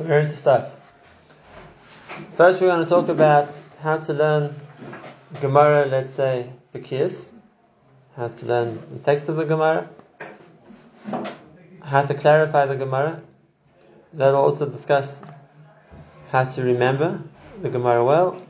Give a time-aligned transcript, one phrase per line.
[0.00, 0.70] So we're ready to start.
[2.34, 4.54] First, we're going to talk about how to learn
[5.42, 7.34] Gemara, let's say, Bekiyas,
[8.16, 9.90] how to learn the text of the Gemara,
[11.82, 13.20] how to clarify the Gemara.
[14.14, 15.22] That will also discuss
[16.30, 17.20] how to remember
[17.60, 18.40] the Gemara well.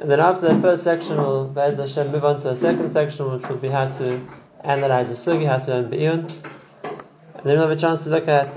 [0.00, 3.30] And then after that first section, we'll, Be'ez Hashem, move on to a second section,
[3.30, 4.26] which will be how to
[4.64, 6.32] analyze the Sugi, how to learn Be'iyun.
[7.34, 8.56] And then we'll have a chance to look at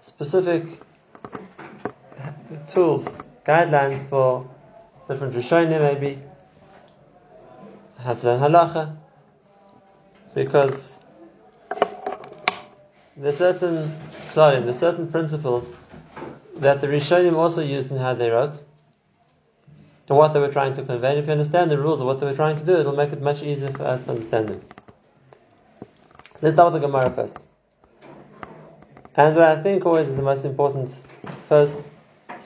[0.00, 0.80] specific
[2.68, 3.08] tools,
[3.44, 4.48] guidelines for
[5.08, 6.20] different Rishonim maybe,
[7.98, 8.96] how to learn Halacha,
[10.34, 11.00] because
[13.16, 13.92] there's certain
[14.32, 15.68] klalim, there's certain principles
[16.56, 18.62] that the Rishonim also used in how they wrote,
[20.08, 21.10] and what they were trying to convey.
[21.10, 23.12] And if you understand the rules of what they were trying to do, it'll make
[23.12, 24.60] it much easier for us to understand them.
[26.42, 27.38] Let's start with the Gemara first.
[29.16, 30.94] And what I think always is the most important
[31.48, 31.82] first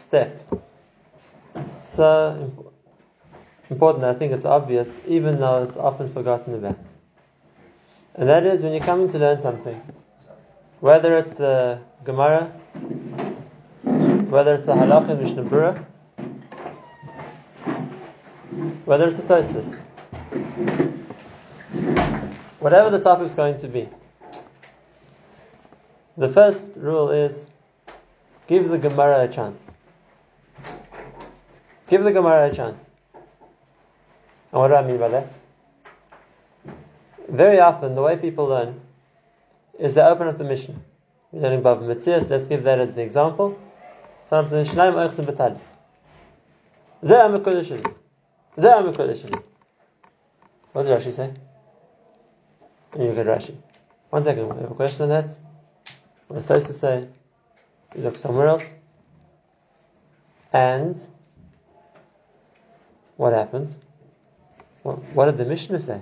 [0.01, 0.41] step.
[1.83, 2.53] So
[3.69, 6.79] important, I think it's obvious, even though it's often forgotten about.
[8.15, 9.81] And that is when you're coming to learn something,
[10.81, 12.47] whether it's the Gemara,
[14.31, 15.85] whether it's the Halacha Mishnah Berurah,
[18.85, 19.79] whether it's the Tosfos,
[22.59, 23.89] whatever the topic is going to be.
[26.17, 27.47] The first rule is
[28.47, 29.65] give the Gemara a chance.
[31.91, 32.89] Give the Gemara a chance.
[34.53, 35.33] And what do I mean by that?
[37.29, 38.81] Very often, the way people learn
[39.77, 40.77] is they open up the Mishnah.
[41.33, 43.59] We're learning Bava Metzias, let's give that as the example.
[44.29, 45.67] Sometimes the Mishnah Oichsim Betalis.
[47.03, 47.95] Zeh HaMekodesh Sheli.
[48.57, 49.43] Zeh HaMekodesh Sheli.
[50.73, 51.33] What did Rashi say?
[52.97, 53.57] You get Rashi.
[54.11, 55.37] One second, we have a question on that?
[56.29, 57.09] What it's supposed say,
[57.97, 58.73] you look somewhere else.
[60.53, 61.01] And
[63.21, 63.77] what happened?
[64.83, 66.01] What, what did the Mishnah say?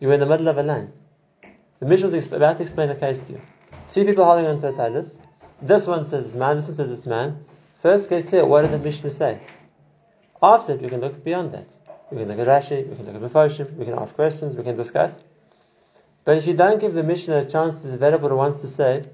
[0.00, 0.90] You were in the middle of a line.
[1.78, 3.42] The Mishnah was about to explain a case to you.
[3.92, 5.18] Two people holding on to a talis.
[5.60, 7.44] This one says it's man, this one says it's man.
[7.82, 9.40] First get clear, what did the Mishnah say?
[10.42, 11.76] After it, we can look beyond that.
[12.10, 14.64] We can look at Rashi, we can look at Mefoshim, we can ask questions, we
[14.64, 15.20] can discuss.
[16.24, 18.68] But if you don't give the Mishnah a chance to develop what it wants to
[18.68, 19.06] say,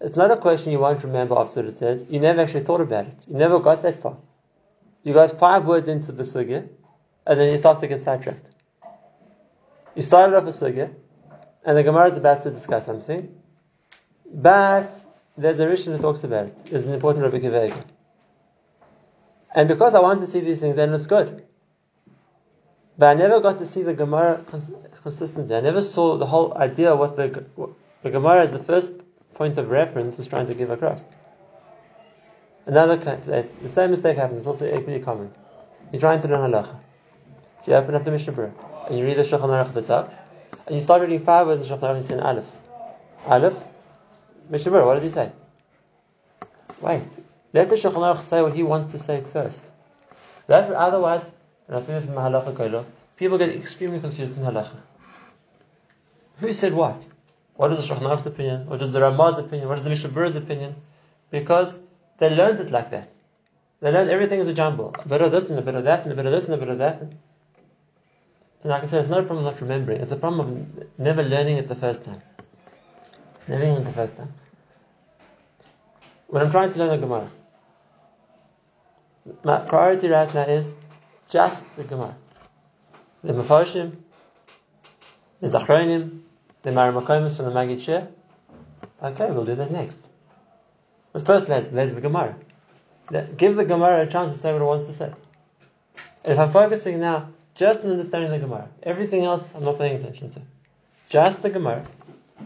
[0.00, 2.06] it's not a question you won't remember after it says.
[2.08, 3.26] You never actually thought about it.
[3.28, 4.18] You never got that far.
[5.02, 6.68] You got five words into the sugya,
[7.26, 8.50] and then you start to get sidetracked.
[9.94, 10.92] You started off a sugya,
[11.64, 13.34] and the Gemara is about to discuss something,
[14.32, 14.90] but
[15.36, 16.56] there's a Rishon that talks about it.
[16.66, 17.84] It's an important Rabbi Akiva Eiger.
[19.54, 21.44] And because I want to see these things, then it's good.
[22.98, 24.72] But I never got to see the Gemara cons-
[25.02, 25.56] consistently.
[25.56, 27.70] I never saw the whole idea what the, what
[28.02, 28.92] the Gemara is the first
[29.34, 31.04] point of reference was trying to give across.
[32.70, 35.32] Another place, the same mistake happens, it's also equally common.
[35.90, 36.76] You're trying to learn halacha.
[37.60, 38.52] So you open up the Mishnah Berurah,
[38.88, 40.14] and you read the Shulchan Aruch at the top,
[40.68, 42.44] and you start reading five words of Shulchan Aruch and you see an Aleph.
[43.26, 43.56] Aleph,
[44.50, 45.32] Mishnah Berurah, what does he say?
[46.80, 47.08] Wait,
[47.52, 49.64] let the Shulchan Aruch say what he wants to say first.
[50.48, 51.28] Otherwise,
[51.66, 52.84] and I say this in my halacha
[53.16, 54.76] people get extremely confused in halacha.
[56.38, 57.04] Who said what?
[57.56, 58.66] What is the Shulchan Aruch's opinion?
[58.68, 59.68] What is the Ramah's opinion?
[59.68, 60.76] What is the Mishnah Berurah's opinion?
[61.32, 61.76] Because
[62.20, 63.10] they learned it like that.
[63.80, 64.94] They learned everything is a jumble.
[64.98, 66.54] A bit of this and a bit of that and a bit of this and
[66.54, 67.00] a bit of that.
[67.00, 67.14] And
[68.62, 70.02] like I said, it's not a problem of not remembering.
[70.02, 70.40] It's a problem
[70.78, 72.20] of never learning it the first time.
[73.48, 74.34] Never learning it the first time.
[76.26, 77.30] When I'm trying to learn the Gemara,
[79.42, 80.74] my priority right now is
[81.30, 82.16] just the Gemara.
[83.24, 83.96] The Mefoshim,
[85.40, 86.20] the Zachronim,
[86.62, 88.08] the Maramakomis from the Magid Shir.
[89.02, 90.09] Okay, we'll do that next.
[91.12, 92.36] But first, let's let's the Gemara.
[93.36, 95.12] Give the Gemara a chance to say what it wants to say.
[96.24, 100.30] If I'm focusing now just on understanding the Gemara, everything else I'm not paying attention
[100.30, 100.42] to.
[101.08, 101.84] Just the Gemara.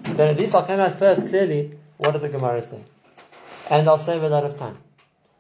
[0.03, 2.83] Then at least I'll come out first clearly what did the Gemara say.
[3.71, 4.79] And I'll save a lot of time.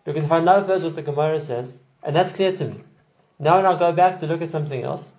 [0.04, 2.84] Because if I know first what the Gemara says, and that's clear to me,
[3.38, 5.10] now when I go back to look at something else,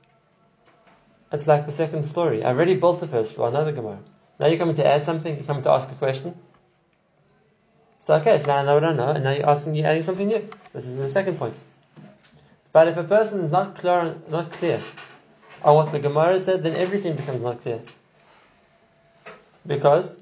[1.31, 2.43] it's like the second story.
[2.43, 3.99] I already built the first floor, I know the Gemara.
[4.39, 6.37] Now you're coming to add something, you're coming to ask a question.
[8.05, 10.03] So okay, so now I know what I know, and now you're asking, you're adding
[10.03, 10.47] something new.
[10.73, 11.59] This is the second point.
[12.71, 14.79] But if a person is not clear, not clear
[15.63, 17.81] on what the Gemara said, then everything becomes not clear.
[19.65, 20.19] Because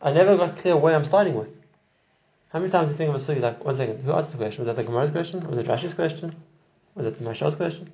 [0.00, 1.48] I never got clear where I'm starting with.
[2.52, 4.36] How many times do you think of a sugi like, one second, who asked the
[4.36, 4.64] question?
[4.64, 5.44] Was that the Gemara's question?
[5.48, 6.32] Was it Rashi's question?
[6.94, 7.90] Was it the Mashal's question?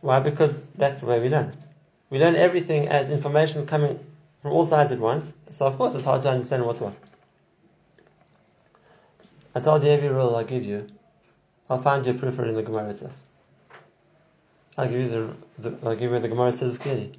[0.00, 0.18] Why?
[0.18, 1.64] Because that's the way we learn it.
[2.10, 4.00] We learn everything as information coming
[4.42, 6.94] from all sides at once, so of course it's hard to understand what's what.
[9.54, 10.88] I told you every rule I give you,
[11.68, 13.16] I'll find you a proof for it in the Gemara itself.
[14.76, 17.12] I'll give you the, the I'll give you the Gemara says clearly.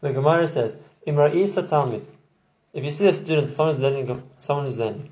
[0.00, 2.06] The Gemara says, Imra Isa Talmud.
[2.74, 5.10] If you see a student, someone is learning, someone is learning,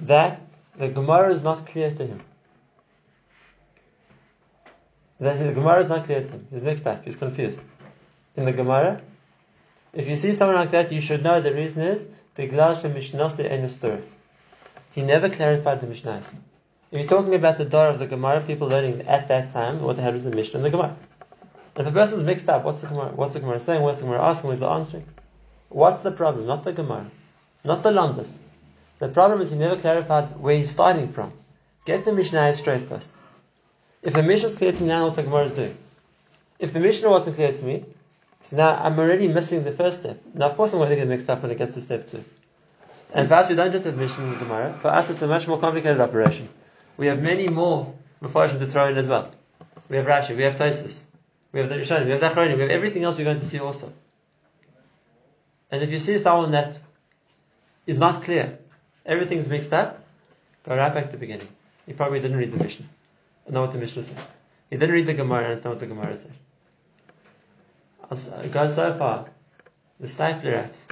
[0.00, 0.40] that
[0.76, 2.20] the Gemara is not clear to him.
[5.18, 6.46] That the Gemara is not clear to him.
[6.50, 7.04] He's mixed up.
[7.04, 7.60] He's confused.
[8.36, 9.00] In the Gemara,
[9.92, 12.06] if you see someone like that, you should know the reason is
[12.36, 14.00] Biglash Mishnase Enustur.
[14.98, 16.34] He never clarified the Mishnahs.
[16.90, 19.94] If you're talking about the door of the Gemara, people learning at that time what
[19.94, 20.96] the hell was the Mishnah and the Gemara.
[21.76, 23.80] And if a person's mixed up, what's the Gemara, what's the Gemara saying?
[23.80, 24.48] What's the Gemara asking?
[24.48, 25.06] What's the answering?
[25.68, 26.48] What's the problem?
[26.48, 27.08] Not the Gemara,
[27.64, 28.34] not the Landas.
[28.98, 31.32] The problem is he never clarified where he's starting from.
[31.84, 33.12] Get the Mishnah straight first.
[34.02, 35.76] If the Mishnah is clear to me now, what the Gemara is doing.
[36.58, 37.84] If the Mishnah wasn't clear to me,
[38.42, 40.20] so now I'm already missing the first step.
[40.34, 42.24] Now, of course, I'm going to get mixed up when it gets to step two.
[43.14, 44.78] And for us, we don't just have Mishnah and Gemara.
[44.82, 46.48] For us, it's a much more complicated operation.
[46.96, 49.30] We have many more Mepharshim to throw in as well.
[49.88, 51.04] We have Rashi, we have Tosis,
[51.52, 53.46] we have the Rishonim, we have the Achronim, we have everything else we're going to
[53.46, 53.92] see also.
[55.70, 56.78] And if you see someone that
[57.86, 58.58] is not clear,
[59.06, 60.04] everything's mixed up,
[60.64, 61.48] go right back to the beginning.
[61.86, 62.86] He probably didn't read the Mishnah,
[63.48, 64.18] know what the Mishnah said.
[64.68, 66.32] He didn't read the Gemara and understand what the Gemara said.
[68.44, 69.28] It goes so far.
[70.00, 70.86] The Steipler writes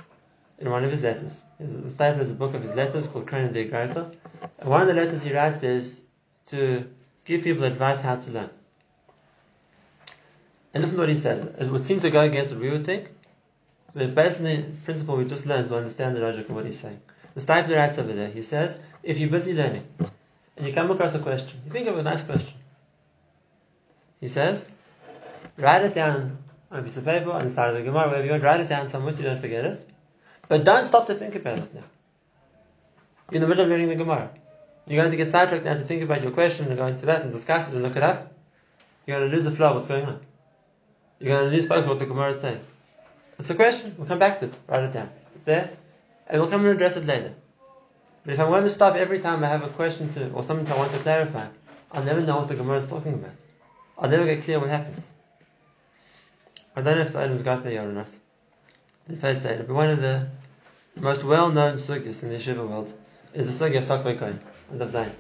[0.59, 1.43] in one of his letters.
[1.59, 4.11] The Steipler is a book of his letters called Karyana D'Igarta.
[4.59, 6.05] And one of the letters he writes is
[6.47, 6.87] to
[7.25, 8.51] give people advice how to learn.
[10.73, 11.57] And listen to what he said.
[11.59, 13.09] It would seem to go against what we would think,
[13.95, 16.79] but based on the principle we just learned, we understand the logic of what he's
[16.79, 17.01] saying.
[17.35, 19.87] The Steipler writes over there, he says, if you're busy learning,
[20.57, 22.59] and you come across a question, you think of a nice question.
[24.21, 24.69] He says,
[25.57, 26.39] write it down
[26.71, 28.61] on a piece of paper, on the side of the Gemara, wherever you want, write
[28.61, 29.89] it down somewhere so you don't forget it.
[30.49, 31.85] But don't stop to think about it now.
[33.31, 34.31] You're in the middle of reading the Gemara.
[34.87, 37.23] You're going to get sidetracked now to think about your question and go into that
[37.23, 38.33] and discuss it and look it up.
[39.05, 40.21] You're going to lose the flow of what's going on.
[41.19, 42.61] You're going to lose focus of what the Gemara is saying.
[43.39, 43.95] It's a question.
[43.99, 44.57] We'll come back to it.
[44.69, 45.11] Write it down.
[45.35, 45.71] It's there.
[46.29, 47.35] And we'll come and address it later.
[48.25, 50.71] But if I'm going to stop every time I have a question to, or something
[50.73, 51.47] I want to clarify,
[51.93, 53.35] I'll never know what the Gemara is talking about.
[53.99, 55.01] I'll never get clear what happens.
[56.75, 58.09] I don't know if the items got there or not.
[59.09, 60.27] In first but one of the
[60.97, 62.93] most well-known sugyas in the yeshiva world
[63.35, 64.41] is the sugya of Takvei Kohen
[64.73, 65.13] and of Zayin.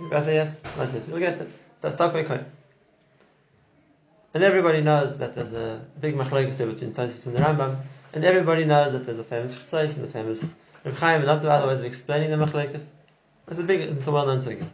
[0.00, 0.58] You got there yet?
[0.78, 1.02] Not yet.
[1.08, 1.48] You'll get it.
[1.82, 2.44] That's Takvei.
[4.32, 7.76] And everybody knows that there's a big machlokes there between Tosis and the Rambam,
[8.14, 10.54] and everybody knows that there's a famous Chesais and the famous
[10.84, 12.86] Reb Chaim, and lots of other ways of explaining the machlokes.
[13.48, 14.66] It's a big, it's a well-known sugya.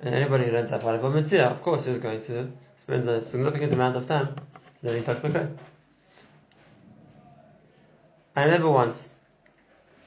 [0.00, 3.96] And anybody who learns Bava Metzia, of course, is going to spend a significant amount
[3.96, 4.34] of time
[4.84, 5.56] learning Takvei
[8.36, 9.14] I remember once,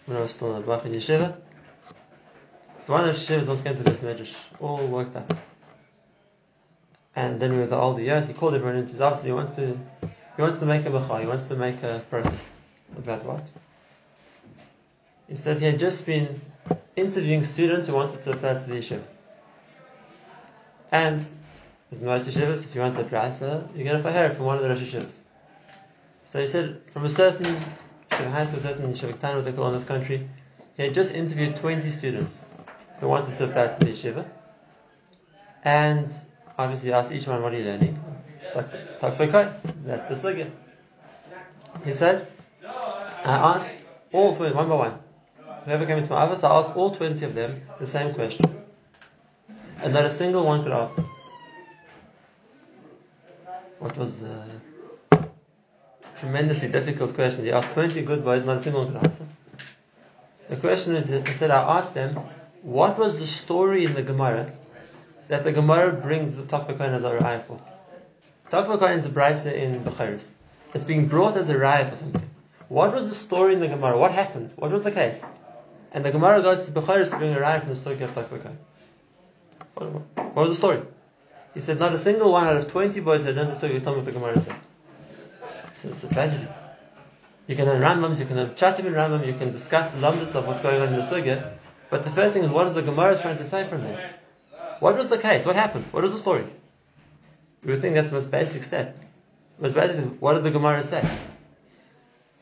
[0.06, 1.36] when I was still in Bach in Yeshiva,
[2.82, 5.34] so one of the Yeshivas once came to this Medrash, all worked up.
[7.16, 9.78] And then were the older years, he called everyone into his office, he wants to,
[10.36, 12.52] he wants to make a bachar, he wants to make a protest.
[12.98, 13.44] About what?
[15.30, 16.42] He said he had just been
[16.96, 19.04] interviewing students who wanted to apply to the yeshiva.
[20.92, 21.26] And
[21.90, 24.58] with most yeshivas, if you want to apply to, you get a fahir from one
[24.58, 25.18] of the Rosh yeshivas.
[26.26, 27.46] So he said, from a certain
[28.10, 30.28] yeshiva high school, certain yeshiva town, what they call in this country,
[30.76, 32.46] he had just interviewed 20 students
[33.00, 34.26] who wanted to apply to the yeshiva.
[35.64, 36.12] And
[36.58, 38.00] obviously asked each one, what are you learning?
[38.54, 40.52] Talk That's the sugya.
[41.86, 42.28] He said,
[42.66, 43.70] I asked
[44.12, 45.00] all 20, one by one.
[45.66, 48.46] Whoever came into my office, I asked all 20 of them the same question.
[49.84, 51.04] And not a single one could answer.
[53.80, 54.44] What was the
[56.20, 57.46] tremendously difficult question?
[57.46, 59.26] He asked 20 good boys, not a single could answer.
[60.50, 62.16] The question is, he said, I asked them,
[62.64, 64.52] what was the story in the Gemara
[65.28, 67.62] that the Gemara brings the Takvakoin as a raya for?
[68.50, 70.32] Takvakoin is a brisa in Bechoros.
[70.74, 72.30] It's being brought as a raya for something.
[72.70, 73.98] What was the story in the Gemara?
[73.98, 74.52] What happened?
[74.56, 75.24] What was the case?
[75.92, 78.56] And the Gemara goes to Bechoros to bring a raya from the story of Takvakoin.
[79.76, 80.82] What was the story?
[81.58, 84.06] He said not a single one out of 20 boys had done the me what
[84.06, 84.56] the Gemara said.
[85.74, 86.48] So it's a tragedy.
[87.48, 90.36] You can learn Rambams, you can learn Chatim in Rambam, you can discuss the lumdus
[90.36, 91.54] of what's going on in the Sugya,
[91.90, 94.14] but the first thing is what is the Gemara trying to say from there?
[94.82, 95.48] What was the case?
[95.48, 95.88] What happened?
[95.88, 96.46] What was the story?
[97.64, 98.96] We would think that's the most basic step.
[99.58, 101.04] Most basic what did the Gemara say?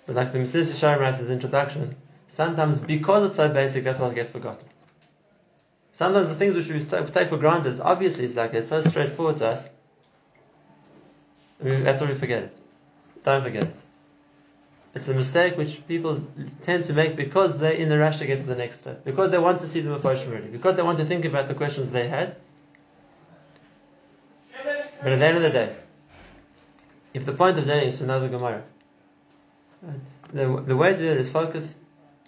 [0.07, 1.95] But like the Mesilas Yesharim writes his introduction,
[2.27, 4.67] sometimes because it's so basic, that's what gets forgotten.
[5.95, 9.47] Sometimes the things which we take for granted, obviously it's like it's so straightforward to
[9.47, 9.69] us.
[11.59, 12.57] That's why we forget it.
[13.23, 13.81] Don't forget it.
[14.93, 16.21] It's a mistake which people
[16.61, 19.31] tend to make because they're in a rush to get to the next step, because
[19.31, 21.91] they want to see the Mephoshim already, because they want to think about the questions
[21.91, 22.35] they had.
[25.01, 25.75] But at the end of the day,
[27.13, 28.63] if the point of learning is another Gemara,
[30.33, 31.75] the, the way to do it is focus,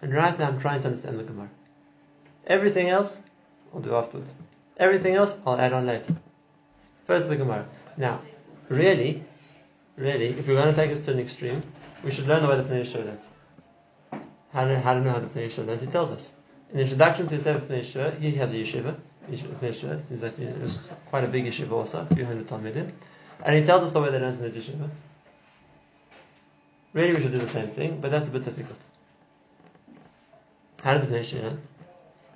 [0.01, 1.49] and right now I'm trying to understand the Gemara.
[2.45, 3.21] Everything else,
[3.77, 4.33] I'll do afterwards.
[4.77, 6.15] Everything else, I'll add on later.
[7.05, 7.67] First the Gemara.
[7.95, 8.21] Now,
[8.69, 9.23] really,
[9.95, 11.61] really, if we're going to take this to an extreme,
[12.03, 13.29] we should learn the way the Pnei Yehoshua learns.
[14.51, 15.81] How do, how to know how the Pnei learns?
[15.81, 16.33] He tells us.
[16.71, 18.97] In the introduction to the Sefer Pnei he has a yeshiva.
[19.29, 20.79] Pnei Yehoshua, seems like it was
[21.11, 22.91] quite a big yeshiva also, a few hundred Talmidim.
[23.45, 24.89] And he tells us the way they learn in his yeshiva.
[26.93, 28.79] Really, we should do the same thing, but that's a bit difficult.
[30.81, 31.61] How did the Pnei learn?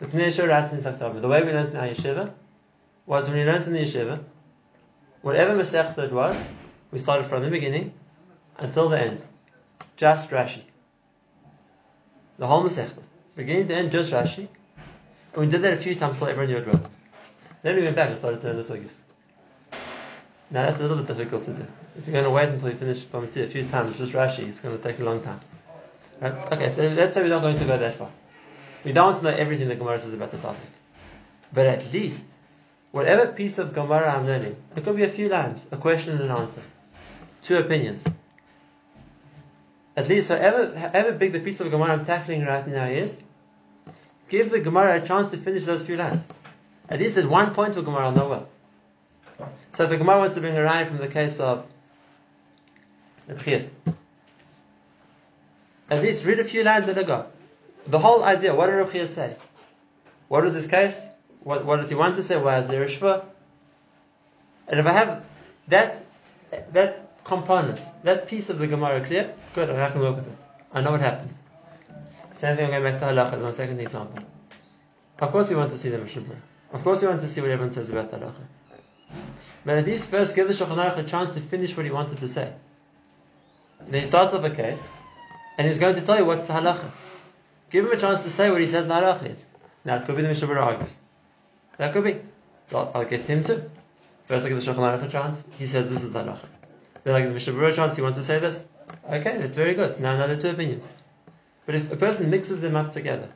[0.02, 1.22] The Pnei Yehoshua writes in Sakhtama.
[1.22, 2.34] The way we learned in our yeshiva
[3.06, 4.24] was when we learned in the yeshiva,
[5.22, 6.44] whatever Masechta it was,
[6.92, 7.94] we started from the beginning
[8.58, 9.24] until the end.
[9.98, 10.64] Just Rashi.
[12.40, 12.98] The whole Masechta.
[13.36, 14.48] Beginning to end, just Rashi.
[15.34, 16.82] And we did that a few times till everyone knew it well.
[17.62, 18.94] Then we went back and started to learn the Sugis.
[20.50, 21.68] Now that's a little bit difficult to do.
[21.96, 24.62] If you're going to wait until you finish Bamitzia a few times, just Rashi, it's
[24.62, 25.42] going to take a long time.
[26.20, 26.34] Right?
[26.54, 28.10] Okay, so let's say we're not going to go that far.
[28.84, 30.70] We don't know everything the Gemara says about the topic.
[31.54, 32.26] But at least,
[32.92, 36.22] whatever piece of Gemara I'm learning, it could be a few lines, a question and
[36.22, 36.64] an answer,
[37.44, 38.04] two opinions.
[39.96, 43.22] At least, however, however big the piece of Gemara I'm tackling right now is,
[44.30, 46.26] give the Gemara a chance to finish those few lines.
[46.90, 48.50] At least at one point of Gemara I'll know well.
[49.74, 51.66] So if the Gemara wants to bring a rhyme from the case of
[53.30, 53.70] Rebchir,
[55.90, 57.28] at least read a few lines and go.
[57.92, 59.36] The whole idea, what did Rebchir say?
[60.30, 61.06] What was his case?
[61.44, 62.42] What, what does he want to say?
[62.42, 63.26] Why is there a shva?
[64.70, 65.26] And if I have
[65.68, 66.02] that
[66.72, 70.40] that component, that piece of the Gemara clear, good, I can work with it.
[70.74, 71.38] I know what happens.
[72.36, 74.24] Same thing, I'm going back to halacha as my second example.
[75.20, 76.24] Of course, you want to see the Mishnah
[76.72, 78.46] Of course, you want to see what everyone says about the halacha.
[79.66, 82.20] But at least first give the Shulchan Aruch a chance to finish what he wanted
[82.20, 82.54] to say.
[83.82, 84.90] Then he starts up a case,
[85.58, 86.90] and he's going to tell you what's the halacha.
[87.72, 89.46] Give him a chance to say what he says the halacha is.
[89.86, 91.00] Now it could be the Mishnah argues.
[91.78, 92.18] That could be.
[92.74, 93.70] I'll, I'll get him to.
[94.28, 95.46] First I give the Shulchan Aruch a chance.
[95.58, 96.46] He says this is the halacha.
[97.04, 97.96] Then I give the Mishnah a chance.
[97.96, 98.66] He wants to say this.
[99.10, 99.96] Okay, that's very good.
[99.96, 100.88] So now another two opinions.
[101.66, 103.30] But if a person mixes them up together,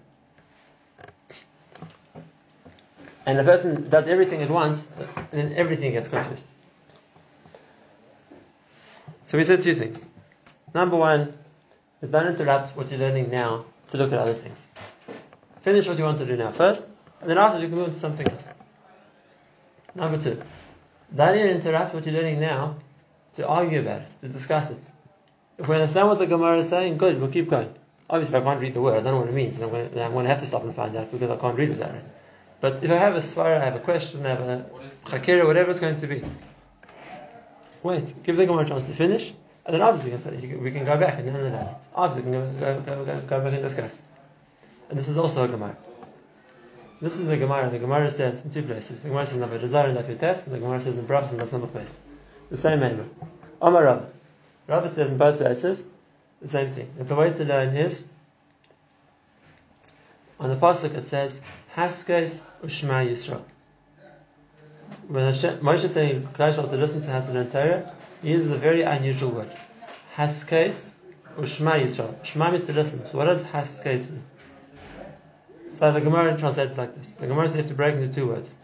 [3.25, 4.92] and the person does everything at once,
[5.32, 6.46] then everything gets confused.
[9.27, 10.06] So we said two things.
[10.74, 11.34] Number one
[12.01, 14.72] is don't interrupt what you're learning now to look at other things.
[15.62, 16.88] Finish what you want to do now first,
[17.22, 18.54] and then after you can move on to something else.
[19.96, 20.42] Number two,
[21.15, 22.75] don't interrupt what you're learning now
[23.36, 24.80] to argue about it, to discuss it.
[25.58, 27.74] If we understand what the Gemara is saying, good, we'll keep going.
[28.10, 29.60] Obviously, if I can't read the word, I don't know what it means.
[29.62, 31.58] I'm going, to, I'm going to have to stop and find out because I can't
[31.58, 32.04] read without it.
[32.62, 34.65] But if I have a svara, I have a question, I have a
[35.06, 36.24] chakira, whatever it's going to be,
[37.84, 39.34] wait, give the Gemara a chance to finish,
[39.65, 40.12] and then obviously
[40.57, 41.75] we can, go back and analyze it.
[41.95, 44.01] Obviously, we can go, go, go, go back and discuss.
[44.89, 45.75] And this is also a Gemara.
[47.01, 47.69] This is a Gemara.
[47.72, 49.01] The Gemara says in two places.
[49.01, 51.51] The Gemara says in Avodah and Lafites, and the Gemara says in Brachas, and that's
[51.53, 52.00] another place.
[52.51, 53.10] The same name.
[53.62, 54.05] Omar Rav.
[54.67, 55.86] Rav says in both places
[56.41, 56.93] the same thing.
[57.00, 58.10] And the way to learn is
[60.39, 61.41] on the pasuk it says
[61.75, 63.43] Haskes Ushma Yisrael.
[65.07, 67.91] When Moshe is telling Klal to listen to how to learn Torah,
[68.24, 69.51] uses a very unusual word.
[70.15, 70.93] Haskes
[71.38, 72.24] Ushma Yisrael.
[72.24, 73.05] Shema means to listen.
[73.07, 74.24] So what does Haskes mean?
[75.72, 77.15] So the Gemara translates like this.
[77.15, 78.55] The Gemara says you have to break into two words.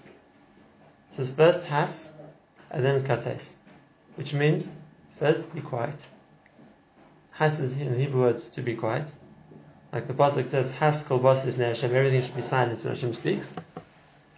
[1.12, 2.12] It says first Has
[2.70, 3.56] and then Kates,
[4.16, 4.74] which means
[5.20, 6.00] first be quiet.
[7.32, 9.12] Has is in Hebrew word to be quiet.
[9.92, 13.52] Like the pasuk says, "Has kol basif Hashem." Everything should be silent when Hashem speaks.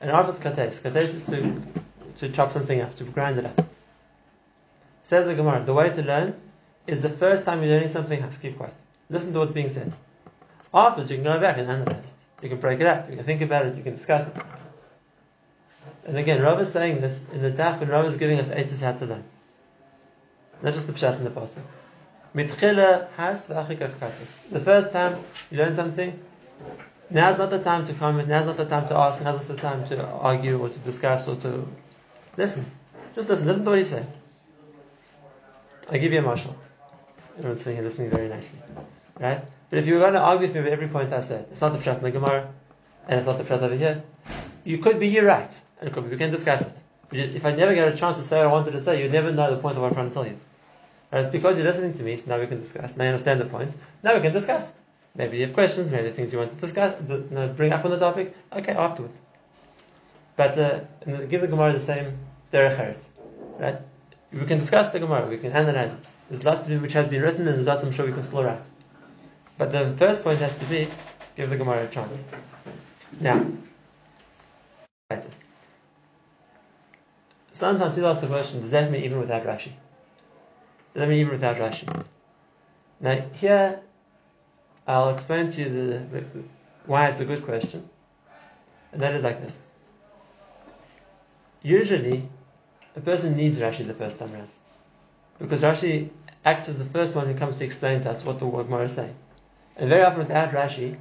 [0.01, 1.61] And after kates, kates is to
[2.17, 3.72] to chop something up, to grind it up.
[5.03, 6.35] Says the Gemara, the way to learn
[6.87, 8.73] is the first time you're learning something, has keep quiet.
[9.09, 9.93] Listen to what's being said.
[10.73, 12.43] Afterwards, you can go back and analyze it.
[12.43, 13.09] You can break it up.
[13.09, 13.75] You can think about it.
[13.75, 14.43] You can discuss it.
[16.05, 18.69] And again, Rav is saying this in the daf, and Rav is giving us eight
[18.81, 19.23] how to learn.
[20.61, 21.61] Not just the pshat in the pasuk.
[23.15, 25.19] Has The first time
[25.51, 26.19] you learn something,
[27.09, 29.61] now's not the time to comment, now's not the time to ask, now's not the
[29.61, 31.67] time to argue or to discuss or to
[32.35, 32.65] listen.
[33.13, 34.07] Just listen, listen to what he's saying.
[35.89, 36.55] I give you a marshal.
[37.37, 38.59] Everyone's sitting here listening very nicely.
[39.19, 39.41] Right?
[39.69, 41.61] But if you were going to argue with me with every point I said, it's
[41.61, 42.47] not the pshat in the Gemara,
[43.07, 44.03] and it's not the pshat over here,
[44.63, 46.79] you could be you're right, and it could be, we can discuss it.
[47.09, 49.11] But if I never get a chance to say what I wanted to say, you'd
[49.11, 50.39] never know the point of what I'm trying to tell you.
[51.09, 52.97] Whereas because you're listening to me, so now we can discuss.
[52.97, 53.71] Now you understand the point.
[54.01, 54.73] Now we can discuss.
[55.15, 56.99] Maybe you have questions, maybe things you want to discuss,
[57.55, 58.35] bring up on the topic.
[58.51, 59.19] Okay, afterwards.
[60.35, 62.17] But uh, give the Gemara the same
[62.51, 62.95] derech
[63.59, 63.77] right?
[64.33, 66.09] We can discuss the Gemara, we can analyze it.
[66.29, 68.61] There's lots which has been written, and there's lots I'm sure we can slow write.
[69.57, 70.87] But the first point has to be
[71.35, 72.23] give the Gemara a chance.
[73.19, 73.45] Now,
[75.11, 75.27] right.
[77.51, 79.71] Sometimes people ask the question, does that mean even without Rashi?
[80.93, 82.05] Does that mean even without Rashi?
[82.99, 83.81] Now, here,
[84.87, 86.25] I'll explain to you the, the,
[86.87, 87.87] why it's a good question.
[88.91, 89.67] And that is like this.
[91.61, 92.27] Usually,
[92.95, 94.49] a person needs Rashi the first time around.
[95.39, 96.09] Because Rashi
[96.45, 98.93] acts as the first one who comes to explain to us what the Gemara is
[98.93, 99.15] saying.
[99.75, 100.97] And very often without Rashi,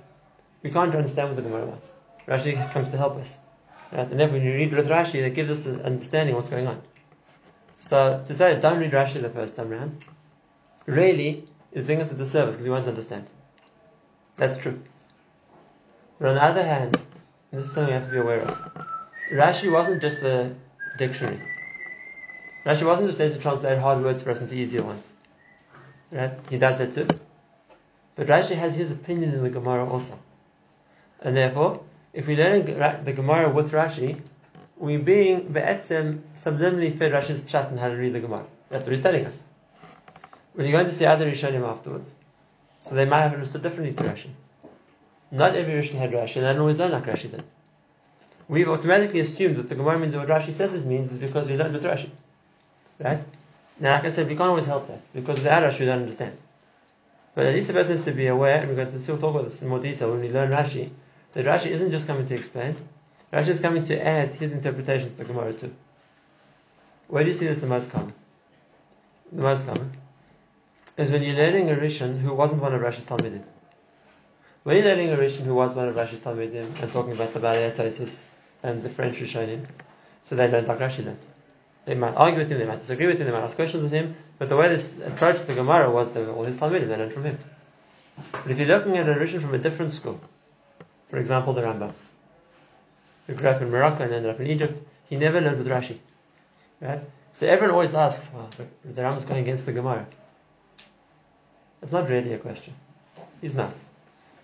[0.62, 1.92] we can't understand what the Gemara wants.
[2.26, 3.38] Rashi comes to help us.
[3.90, 4.08] Right?
[4.10, 6.80] And then when you read with Rashi, it gives us an understanding what's going on.
[7.80, 9.96] So to say don't read Rashi the first time around,
[10.86, 13.26] really is doing us a disservice because we won't understand.
[14.36, 14.80] That's true.
[16.18, 16.96] But on the other hand,
[17.50, 18.86] this is something we have to be aware of.
[19.32, 20.54] Rashi wasn't just a
[20.96, 21.40] dictionary.
[22.64, 25.12] Rashi wasn't just there to translate hard words for us into easier ones.
[26.10, 26.32] Right?
[26.48, 27.08] He does that too.
[28.14, 30.18] But Rashi has his opinion in the Gemara also.
[31.20, 32.64] And therefore, if we learn
[33.04, 34.20] the Gemara with Rashi,
[34.76, 38.44] we're being be'etzem subliminally fed Rashi's chat and how to read the Gemara.
[38.68, 39.44] That's what he's telling us.
[40.54, 42.14] When you're going to see other Rishonim afterwards,
[42.80, 44.28] so they might have understood differently to Rashi.
[45.30, 47.42] Not every Rishon had Rashi, and I don't always learn like Rashi then.
[48.48, 51.56] We've automatically assumed that the Gemara means what Rashi says it means is because we
[51.56, 52.10] learned with Rashi.
[53.02, 53.24] Right?
[53.80, 56.34] Now, like I said, we can't always help that, because the Rashi we don't understand.
[57.34, 59.34] But at least the person has to be aware, and we're going to still talk
[59.34, 60.90] about this in more detail when we learn Rashi,
[61.32, 62.76] that Rashi isn't just coming to explain,
[63.32, 65.74] Rashi is coming to add his interpretation to the Gemara too.
[67.08, 68.12] Where do you see this the most common?
[69.32, 69.90] The most common
[70.96, 73.42] is when you're learning a Rishon who wasn't one of Rashi's Talmidim.
[74.62, 77.40] When you're learning a Rishon who was one of Rashi's Talmidim and talking about the
[77.40, 78.24] Balei
[78.62, 79.66] and the French Rishonim,
[80.22, 81.18] so they learned like Rashi learned.
[81.84, 83.90] They might argue with him, they might disagree with him, they might ask questions of
[83.90, 87.12] him, but the way they approached the Gemara was that all his Talmidim, they learned
[87.12, 87.38] from him.
[88.32, 90.20] But if you're looking at a Rishon from a different school,
[91.10, 91.92] for example, the Rambam,
[93.26, 95.98] who grew up in Morocco and ended up in Egypt, he never learned with Rashi.
[96.80, 97.00] Right?
[97.34, 98.48] So everyone always asks, well,
[98.84, 100.06] the Rambam's going against the Gemara.
[101.82, 102.74] It's not really a question.
[103.40, 103.74] He's not.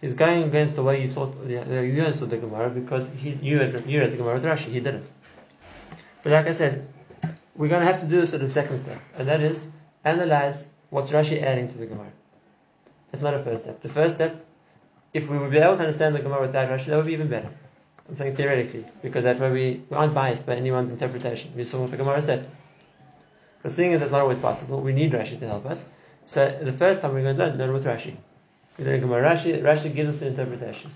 [0.01, 3.85] He's going against the way you thought, you understood the Gemara because he, you, read,
[3.87, 4.71] you read the Gemara with Rashi.
[4.73, 5.11] He didn't.
[6.23, 6.87] But like I said,
[7.59, 9.67] we're going to have to do this at the second step, and that is
[10.05, 12.13] analyze what's Rashi adding to the Gemara.
[13.11, 13.83] That's not a first step.
[13.83, 14.47] The first step,
[15.13, 17.29] if we would be able to understand the Gemara without Rashi, that would be even
[17.29, 17.51] better.
[18.09, 21.53] I'm saying theoretically, because that way we, we aren't biased by anyone's interpretation.
[21.57, 22.49] We saw what the Gemara said.
[23.63, 25.87] But seeing as that's not always possible, we need Rashi to help us.
[26.27, 28.15] So the first time we're going to learn, learn with Rashi.
[28.79, 29.35] We learn Gemara.
[29.35, 30.93] Rashi, Rashi gives us the interpretation.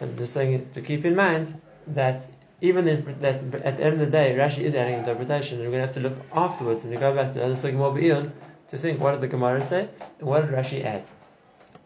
[0.00, 1.58] I'm just saying to keep in mind
[1.88, 2.26] that
[2.60, 5.88] even that at the end of the day, Rashi is adding interpretation, and we're going
[5.88, 8.32] to have to look afterwards when we go back to the other Sugim
[8.70, 11.04] to think what did the Gemara say and what did Rashi add?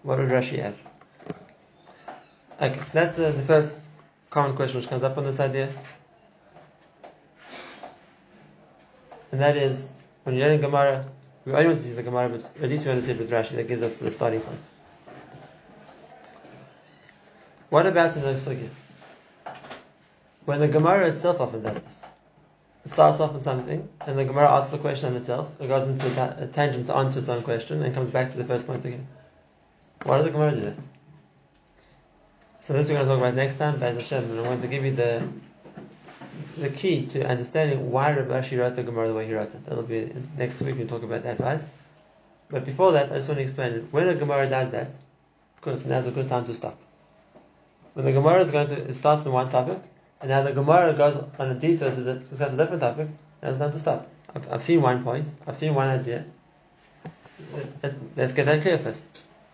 [0.02, 0.74] What did Rashi add?
[2.60, 3.74] Okay, so that's uh, the first
[4.30, 5.70] common question which comes up on this idea.
[9.32, 9.92] And that is,
[10.24, 11.06] when you're learning Gemara,
[11.44, 13.66] we only want to see the Gemara, but at least we understand with Rashi, that
[13.66, 14.60] gives us the starting point.
[17.70, 18.68] What about the next Sugya?
[20.44, 22.02] When the Gemara itself often does this.
[22.84, 25.88] It starts off with something, and the Gemara asks a question on itself, it goes
[25.88, 26.06] into
[26.42, 29.06] a tangent to answer its own question, and comes back to the first point again.
[30.02, 30.74] Why does the Gemara do that?
[32.60, 34.68] So this we're going to talk about next time, Bez Hashem, and I want to
[34.68, 35.26] give you the
[36.58, 39.66] the key to understanding why Rabbi Ashi wrote the Gemara the way he wrote it.
[39.66, 40.76] That'll be next week.
[40.76, 41.60] We'll talk about that, right?
[42.48, 43.84] But before that, I just want to explain it.
[43.90, 46.78] When a Gemara does that, of course, now's a good time to stop.
[47.94, 49.78] When the Gemara is going to, it starts one topic,
[50.20, 53.08] and now the Gemara goes on a detour to discuss a different topic,
[53.42, 54.08] now it's time to stop.
[54.34, 56.24] I've, I've seen one point, I've seen one idea.
[57.82, 59.04] Let's, let's get that clear first.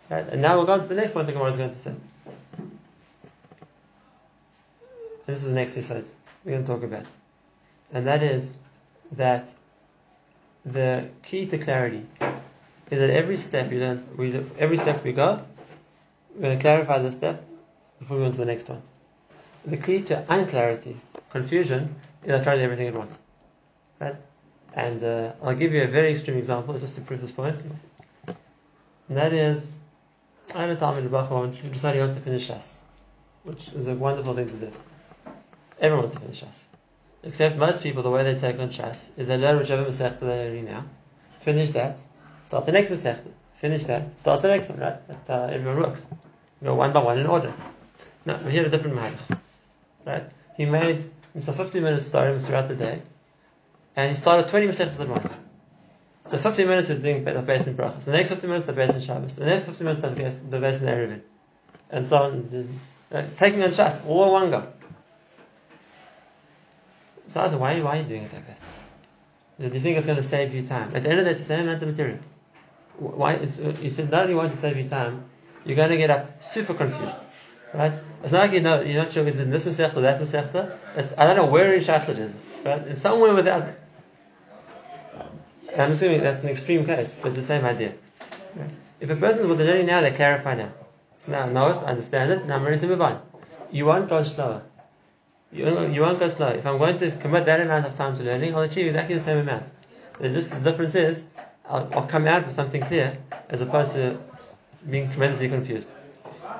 [0.08, 0.26] Right?
[0.28, 1.94] And now we'll go on to the next point the Gemara is going to say.
[5.26, 6.04] this is the next slide
[6.44, 7.06] we're going to talk about.
[7.92, 8.56] And that is
[9.12, 9.52] that
[10.64, 12.06] the key to clarity
[12.90, 15.44] is that every step you learn, we, every step we go,
[16.34, 17.44] we're going to clarify the step
[17.98, 18.82] before we go on to the next one.
[19.64, 20.96] The key to unclarity,
[21.30, 21.94] confusion,
[22.24, 23.18] is I try to do everything at once.
[24.00, 24.16] Right?
[24.74, 27.62] And uh, I'll give you a very extreme example just to prove this point.
[29.08, 29.72] And that is,
[30.54, 32.76] I had a Talmud Bachman who decided he wants to finish Shas,
[33.42, 34.72] which is a wonderful thing to do.
[35.80, 36.64] Everyone wants to finish Shas.
[37.22, 40.46] Except most people, the way they take on Shas is they learn whichever Masechta they're
[40.46, 40.84] learning now,
[41.40, 42.00] finish that,
[42.46, 45.06] start the next Masechta, finish that, start the next one, right?
[45.06, 46.06] That's how everyone works.
[46.62, 47.52] You go one by one in order.
[48.24, 49.39] No, we had a different Mahalach.
[50.04, 50.24] Right?
[50.56, 53.02] He made himself 15 minutes starting throughout the day,
[53.96, 55.40] and he started 20 Masechtas at once.
[56.26, 58.04] So 15 minutes we're doing the base in Brachas.
[58.04, 59.36] The next 15 minutes the base in Shabbos.
[59.36, 61.20] The next 15 minutes the base, in Eruvin.
[61.90, 62.68] And so on.
[63.36, 64.66] Taking on Shas, all in one go.
[67.28, 68.58] So I said, why, why are you doing it like that?
[69.60, 70.94] Do you think it's going to save you time?
[70.94, 72.18] At the end of the day, it's the same amount of material.
[72.98, 73.36] Why?
[73.36, 75.24] you said not only want to save you time,
[75.64, 77.16] you're going to get up super confused.
[77.74, 77.92] Right?
[78.22, 80.20] It's not like you know, you're not sure if it's in this Masechta or that
[80.20, 80.76] Masechta.
[80.96, 82.34] It's, I don't know where in Shas it is.
[82.64, 82.80] Right?
[82.82, 83.66] It's somewhere without
[85.78, 87.94] I'm assuming that's an extreme case, but the same idea.
[89.00, 90.72] If a person with the learning now, they clarify now.
[91.20, 93.22] So now know it, I understand it, now I'm ready to move on.
[93.70, 94.62] You won't go slower.
[95.52, 96.48] You, you won't go slow.
[96.48, 99.20] If I'm going to commit that amount of time to learning, I'll achieve exactly the
[99.20, 99.64] same amount.
[100.18, 101.24] The, just the difference is,
[101.68, 103.16] I'll, I'll come out with something clear
[103.48, 104.18] as opposed to
[104.88, 105.88] being tremendously confused.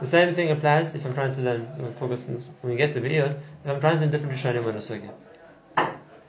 [0.01, 3.71] The same thing applies if I'm trying to learn, when we get the video, if
[3.71, 5.13] I'm trying to learn different Rishonim on a Sugya.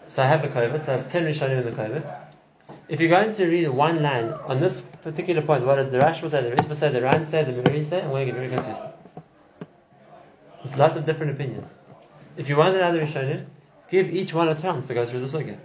[0.10, 0.52] So I have the
[0.84, 2.20] so I have 10 Rishonim in the COVID.
[2.90, 6.30] If you're going to read one line on this particular point, what does the Rashba
[6.30, 8.54] say, the Ritva say, the Ran say, the Meiri say, I'm going to get very
[8.54, 8.82] confused.
[10.66, 11.74] There's lots of different opinions.
[12.36, 13.46] If you want another Rishonim,
[13.90, 15.58] give each one a chance to go through the Sugya.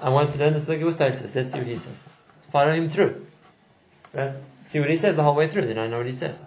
[0.00, 1.36] I want to learn the Sugya with Tosis.
[1.36, 2.08] Let's see what he says.
[2.50, 3.24] Follow him through.
[4.12, 4.32] Right?
[4.66, 6.42] See what he says the whole way through, then I know what he says.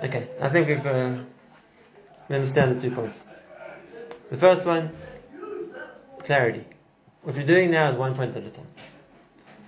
[0.00, 1.18] Okay, I think we've, uh,
[2.28, 3.26] we understand the two points.
[4.30, 4.90] The first one,
[6.20, 6.64] clarity.
[7.22, 8.66] What we're doing now is one point at a time.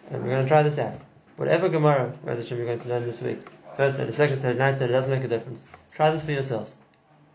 [0.09, 0.95] And we're going to try this out.
[1.37, 3.38] Whatever Gemara, Hashem, you're going to learn this week,
[3.77, 5.66] first the second day, ninth day, it doesn't make a difference.
[5.93, 6.77] Try this for yourselves.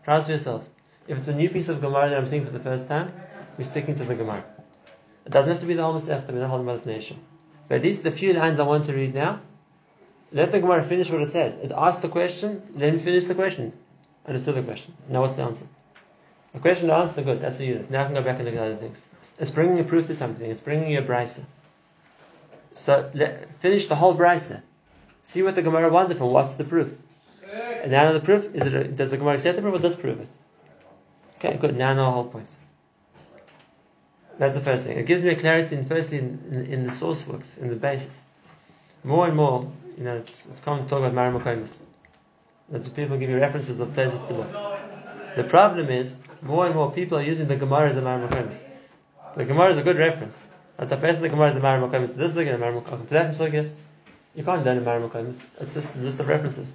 [0.04, 0.70] Try this for yourselves.
[1.06, 3.12] If it's a new piece of Gemara that I'm seeing for the first time,
[3.58, 4.42] we're sticking to the Gemara.
[5.26, 7.18] It doesn't have to be the whole Masechta, we're not holding the nation.
[7.68, 9.40] But at least the few lines I want to read now,
[10.32, 11.58] let the Gemara finish what it said.
[11.62, 13.72] It asked the question, let me finish the question.
[14.26, 14.94] Understood the question.
[15.08, 15.66] Now what's the answer?
[16.52, 17.90] The question, the answer, good, that's the unit.
[17.90, 19.04] Now I can go back and look at other things.
[19.38, 20.50] It's bringing a proof to something.
[20.50, 21.44] It's bringing you a brisa.
[22.74, 24.62] So let, finish the whole brisa.
[25.24, 26.30] See what the Gemara wanted from.
[26.30, 26.94] What's the proof?
[27.52, 28.96] And now the proof is it?
[28.96, 30.28] Does the Gemara accept the proof or does prove it?
[31.38, 31.76] Okay, good.
[31.76, 32.50] Now know the whole point.
[34.38, 34.98] That's the first thing.
[34.98, 37.76] It gives me a clarity, in, firstly, in, in, in, the source works, in the
[37.76, 38.22] basis.
[39.02, 41.80] More and more, you know, it's, it's common to talk about Maramokomis.
[42.70, 44.52] That people give you references of places to look.
[45.36, 48.58] The problem is, more and more people are using the Gemara as a Maramokomis.
[49.36, 50.44] The Gemara is a good reference.
[50.78, 52.14] At the person the Gemara is a Mara Makomis.
[52.14, 53.08] This is a Mara Makomis.
[53.08, 53.70] To that Sugya,
[54.34, 55.40] you can't learn a Mara Makomis.
[55.60, 56.74] It's just a list of references.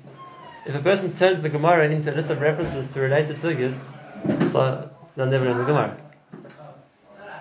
[0.66, 3.80] If a person turns the Gemara into a list of references to related sugyas,
[4.52, 5.98] so they'll never learn the Gemara.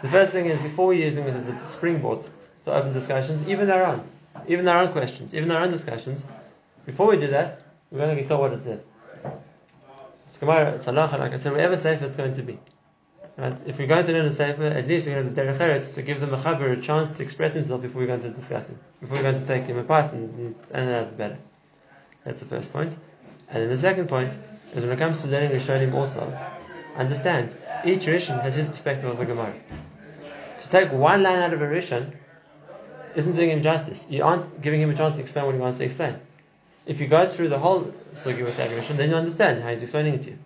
[0.03, 2.27] The first thing is before we're using it as a springboard
[2.65, 4.03] to open discussions, even own,
[4.47, 6.27] even our own questions, even our own discussions,
[6.87, 8.85] before we do that, we're going to get what it says.
[10.29, 12.59] It's Gemara, it's halacha, like I said, whatever safe it's going to be.
[13.37, 13.57] Right?
[13.67, 16.03] If we're going to learn a sefer, at least we're going to derech eretz to
[16.03, 19.17] give the mechaber a chance to express himself before we're going to discuss it, before
[19.17, 21.39] we're going to take him apart and, and analyze it better.
[22.25, 22.95] That's the first point.
[23.49, 24.33] And then the second point
[24.75, 26.39] is when it comes to learning Rishonim also,
[26.97, 29.55] understand each Rishon has his perspective of the Gemara.
[30.59, 32.15] To take one line out of a Rishon
[33.15, 34.07] isn't doing him justice.
[34.11, 36.17] You aren't giving him a chance to explain what he wants to explain.
[36.87, 39.83] If you go through the whole sugi with the Rishon, then you understand how he's
[39.83, 40.39] explaining it to you.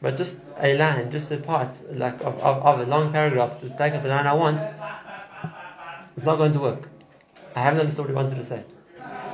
[0.00, 3.68] But just a line, just a part, like of, of, of a long paragraph to
[3.70, 4.60] take up a line I want,
[6.16, 6.88] it's not going to work.
[7.56, 8.64] I haven't understood what he wanted to say.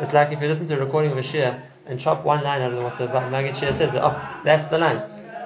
[0.00, 2.62] It's like if you listen to a recording of a shir and chop one line
[2.62, 5.02] out of what the Maggid shir says, oh, that's the line.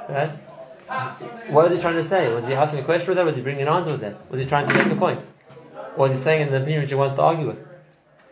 [0.09, 0.31] Right?
[1.49, 2.33] What was he trying to say?
[2.33, 3.25] Was he asking a question with that?
[3.25, 4.31] Was he bringing an answer with that?
[4.31, 5.25] Was he trying to make a point?
[5.97, 7.67] Or was he saying in the opinion which he wants to argue with?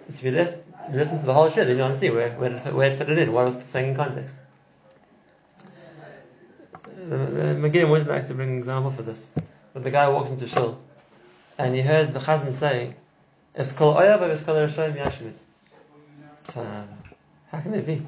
[0.08, 2.90] If you listen to the whole shir, then you want to see where, where, where
[2.90, 4.36] it fitted in, what was saying in context
[7.08, 9.30] the, the Megillah always like to bring an example for this.
[9.74, 10.78] But the guy walks into shul
[11.58, 12.94] and he heard the chazan saying,
[13.56, 15.34] "Eskol oyav eskol Hashem yashmit."
[16.52, 16.86] So,
[17.50, 18.06] how can it be?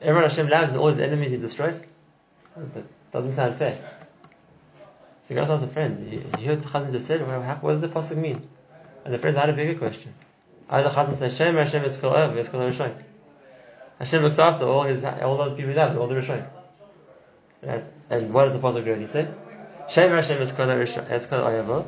[0.00, 1.82] Everyone Hashem loves all his enemies he destroys.
[2.56, 3.78] That doesn't sound fair.
[5.24, 6.12] So he goes to ask a friend.
[6.12, 7.20] You, you heard the chazan just said.
[7.62, 8.46] What does the pasuk mean?
[9.04, 10.14] And the friend had a bigger question.
[10.70, 12.94] I the chazan says, "Shem Hashem is eskol oyav eskol Hashem."
[13.98, 16.46] Hashem looks after all his all the people he loves, all the Rishonim.
[17.62, 17.84] Right?
[18.10, 19.28] And what does the Pasuk really say?
[19.88, 21.86] Shem Hashem is kol oyavo.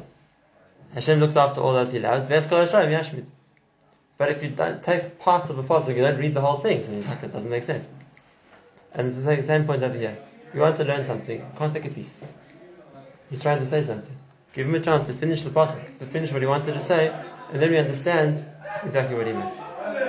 [0.94, 2.28] Hashem looks after all that he loves.
[2.28, 3.26] Ves kol yashmid.
[4.18, 6.82] But if you don't take parts of a Pasuk, you don't read the whole thing,
[6.82, 7.88] so it doesn't make sense.
[8.94, 10.16] And it's the same point over here.
[10.54, 12.18] You want to learn something, can't take a piece.
[13.30, 14.16] He's trying to say something.
[14.52, 17.12] Give him a chance to finish the pasuk, to finish what he wanted to say,
[17.52, 18.40] and then we understand
[18.84, 19.54] exactly what he meant.